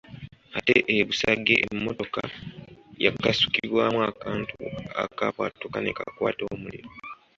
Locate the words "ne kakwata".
5.81-6.41